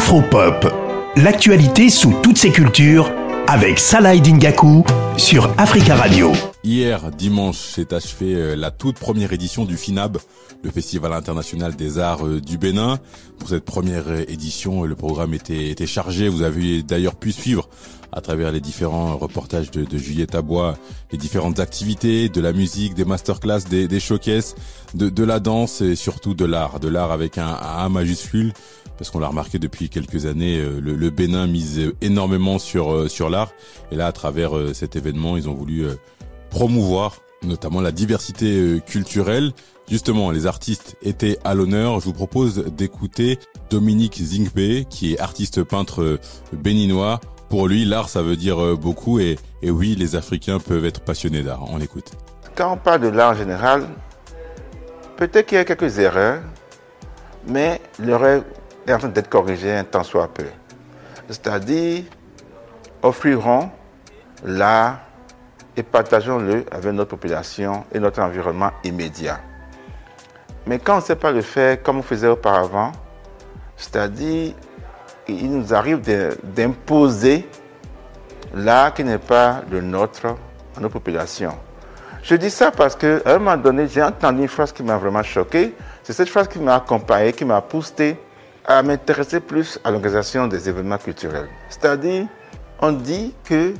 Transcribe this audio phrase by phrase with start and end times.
[0.00, 0.66] Afropop,
[1.16, 3.12] l'actualité sous toutes ses cultures
[3.46, 4.82] avec Salah Dingaku
[5.18, 6.32] sur Africa Radio.
[6.64, 10.16] Hier, dimanche, s'est achevé euh, la toute première édition du FINAB,
[10.64, 12.98] le Festival international des arts euh, du Bénin.
[13.38, 16.30] Pour cette première euh, édition, le programme était, chargé.
[16.30, 17.68] Vous avez d'ailleurs pu suivre
[18.10, 20.76] à travers les différents reportages de, Juliette Abois,
[21.12, 24.00] les différentes activités, de la musique, des masterclass, des, des
[24.94, 28.54] de, de la danse et surtout de l'art, de l'art avec un A majuscule
[29.00, 33.50] parce qu'on l'a remarqué depuis quelques années, le, le, Bénin mise énormément sur sur l'art.
[33.90, 35.86] Et là, à travers cet événement, ils ont voulu
[36.50, 39.52] promouvoir notamment la diversité euh, culturelle.
[39.88, 42.00] Justement, les artistes étaient à l'honneur.
[42.00, 43.38] Je vous propose d'écouter
[43.70, 46.20] Dominique Zingpe, qui est artiste peintre euh,
[46.52, 47.20] béninois.
[47.48, 51.00] Pour lui, l'art, ça veut dire euh, beaucoup et, et oui, les Africains peuvent être
[51.00, 51.64] passionnés d'art.
[51.68, 52.12] On l'écoute.
[52.54, 53.88] Quand on parle de l'art en général,
[55.16, 56.42] peut-être qu'il y a quelques erreurs,
[57.48, 58.44] mais l'erreur
[58.86, 60.46] est en train d'être corrigée un temps soit peu.
[61.28, 62.04] C'est-à-dire,
[63.02, 63.70] offriront
[64.44, 65.00] l'art
[65.76, 69.40] et partageons-le avec notre population et notre environnement immédiat.
[70.66, 72.92] Mais quand on ne sait pas le faire comme on faisait auparavant,
[73.76, 74.54] c'est-à-dire
[75.28, 76.00] il nous arrive
[76.42, 77.48] d'imposer
[78.54, 80.26] l'art qui n'est pas le nôtre
[80.76, 81.56] à nos populations.
[82.22, 85.22] Je dis ça parce qu'à un moment donné, j'ai entendu une phrase qui m'a vraiment
[85.22, 85.74] choqué.
[86.02, 88.18] C'est cette phrase qui m'a accompagné, qui m'a poussé
[88.64, 91.48] à m'intéresser plus à l'organisation des événements culturels.
[91.68, 92.26] C'est-à-dire,
[92.80, 93.74] on dit que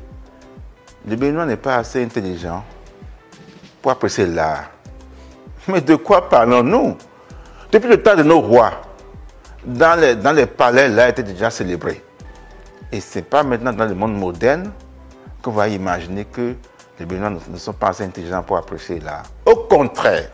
[1.07, 2.65] le Béninois n'est pas assez intelligent
[3.81, 4.71] pour apprécier l'art.
[5.69, 6.97] Mais de quoi parlons-nous?
[7.71, 8.73] Depuis le temps de nos rois,
[9.65, 12.03] dans les, dans les palais, l'art était déjà célébré.
[12.93, 14.73] Et ce n'est pas maintenant dans le monde moderne
[15.43, 16.55] qu'on va imaginer que
[16.99, 19.23] les Béninois ne sont pas assez intelligents pour apprécier l'art.
[19.47, 20.31] Au contraire,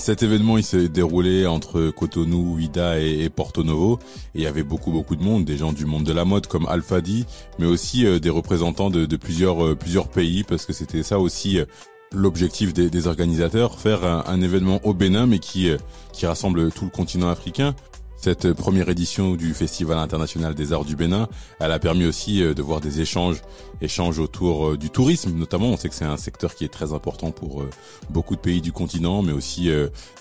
[0.00, 3.98] cet événement, il s'est déroulé entre Cotonou, Ouida et, Porto Novo.
[4.34, 6.46] Et il y avait beaucoup, beaucoup de monde, des gens du monde de la mode
[6.46, 7.26] comme Alfadi,
[7.58, 11.58] mais aussi euh, des représentants de, plusieurs, euh, plusieurs pays, parce que c'était ça aussi
[11.58, 11.66] euh,
[12.12, 15.76] l'objectif des, organisateurs, faire un, événement au Bénin, mais qui
[16.24, 17.74] rassemble tout le continent africain.
[18.22, 21.26] Cette première édition du Festival international des arts du Bénin,
[21.58, 23.40] elle a permis aussi euh, de voir des échanges,
[23.80, 25.68] échanges autour euh, du tourisme notamment.
[25.68, 27.70] On sait que c'est un secteur qui est très important pour euh,
[28.10, 29.70] beaucoup de pays du continent, mais aussi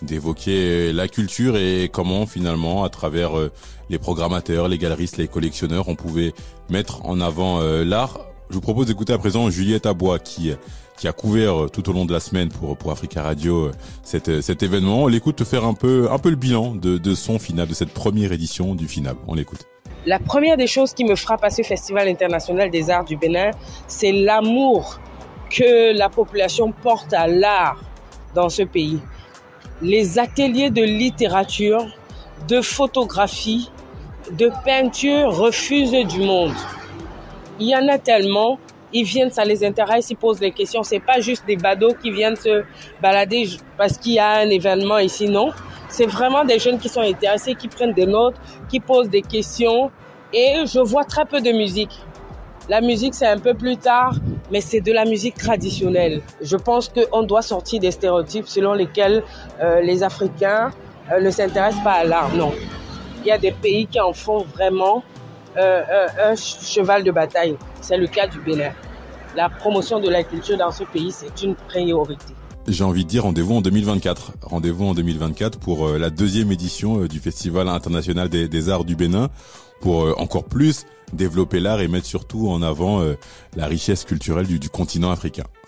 [0.02, 3.32] d'évoquer la culture et comment finalement, à travers
[3.90, 6.34] les programmateurs, les galeristes, les collectionneurs, on pouvait
[6.70, 8.28] mettre en avant l'art.
[8.50, 10.52] Je vous propose d'écouter à présent Juliette Abois qui
[11.04, 13.72] a couvert euh, tout au long de la semaine pour Africa Radio euh,
[14.02, 15.04] cet, euh, cet événement.
[15.04, 18.74] On l'écoute faire un peu le bilan de, de son final de cette première édition
[18.74, 19.18] du FINAB.
[19.28, 19.68] On l'écoute.
[20.08, 23.52] La première des choses qui me frappe à ce Festival international des arts du Bénin,
[23.88, 25.00] c'est l'amour
[25.52, 27.80] que la population porte à l'art
[28.34, 29.00] dans ce pays.
[29.84, 31.86] Les ateliers de littérature,
[32.48, 33.70] de photographie,
[34.31, 36.56] de peinture refusent du monde.
[37.59, 38.59] Il y en a tellement
[38.92, 40.84] ils viennent, ça les intéresse, ils posent des questions.
[40.84, 42.64] C'est pas juste des badauds qui viennent se
[43.02, 43.47] balader
[43.78, 45.52] parce qu'il y a un événement ici, non.
[45.90, 48.36] C'est vraiment des jeunes qui sont intéressés, qui prennent des notes,
[48.69, 49.92] qui posent des questions.
[50.34, 51.98] Et je vois très peu de musique.
[52.68, 54.14] La musique, c'est un peu plus tard,
[54.52, 56.22] mais c'est de la musique traditionnelle.
[56.42, 59.24] Je pense qu'on doit sortir des stéréotypes selon lesquels
[59.59, 60.69] euh, les Africains
[61.12, 62.36] euh, ne s'intéressent pas à l'art.
[62.36, 62.52] Non.
[63.22, 65.03] Il y a des pays qui en font vraiment
[65.58, 67.58] euh, un cheval de bataille.
[67.82, 68.72] C'est le cas du Bénin.
[69.36, 72.34] La promotion de la culture dans ce pays, c'est une priorité.
[72.68, 74.34] J'ai envie de dire rendez-vous en 2024.
[74.44, 78.96] Rendez-vous en 2024 pour euh, la deuxième édition euh, du Festival international des, arts du
[78.96, 79.30] Bénin
[79.82, 83.02] pour encore plus développer l'art et mettre surtout en avant
[83.56, 85.46] la richesse culturelle du continent africain.